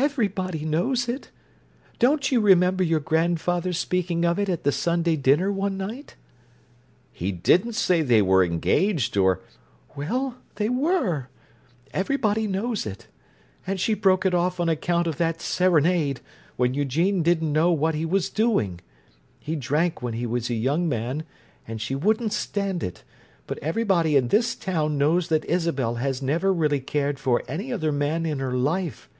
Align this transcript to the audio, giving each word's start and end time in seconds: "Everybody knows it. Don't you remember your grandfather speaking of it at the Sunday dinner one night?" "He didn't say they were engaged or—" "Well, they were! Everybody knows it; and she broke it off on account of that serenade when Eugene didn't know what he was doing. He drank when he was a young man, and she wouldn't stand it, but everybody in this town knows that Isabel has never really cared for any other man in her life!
"Everybody 0.00 0.64
knows 0.64 1.08
it. 1.08 1.32
Don't 1.98 2.30
you 2.30 2.40
remember 2.40 2.84
your 2.84 3.00
grandfather 3.00 3.72
speaking 3.72 4.24
of 4.24 4.38
it 4.38 4.48
at 4.48 4.62
the 4.62 4.70
Sunday 4.70 5.16
dinner 5.16 5.50
one 5.50 5.76
night?" 5.76 6.14
"He 7.10 7.32
didn't 7.32 7.72
say 7.72 8.02
they 8.02 8.22
were 8.22 8.44
engaged 8.44 9.16
or—" 9.16 9.40
"Well, 9.96 10.36
they 10.54 10.68
were! 10.68 11.30
Everybody 11.92 12.46
knows 12.46 12.86
it; 12.86 13.08
and 13.66 13.80
she 13.80 13.94
broke 13.94 14.24
it 14.24 14.34
off 14.34 14.60
on 14.60 14.68
account 14.68 15.08
of 15.08 15.16
that 15.16 15.40
serenade 15.40 16.20
when 16.54 16.74
Eugene 16.74 17.24
didn't 17.24 17.52
know 17.52 17.72
what 17.72 17.96
he 17.96 18.06
was 18.06 18.30
doing. 18.30 18.80
He 19.40 19.56
drank 19.56 20.00
when 20.00 20.14
he 20.14 20.26
was 20.26 20.48
a 20.48 20.54
young 20.54 20.88
man, 20.88 21.24
and 21.66 21.80
she 21.80 21.96
wouldn't 21.96 22.32
stand 22.32 22.84
it, 22.84 23.02
but 23.48 23.58
everybody 23.58 24.14
in 24.14 24.28
this 24.28 24.54
town 24.54 24.96
knows 24.96 25.26
that 25.26 25.44
Isabel 25.46 25.96
has 25.96 26.22
never 26.22 26.52
really 26.52 26.78
cared 26.80 27.18
for 27.18 27.42
any 27.48 27.72
other 27.72 27.90
man 27.90 28.24
in 28.24 28.38
her 28.38 28.52
life! 28.54 29.10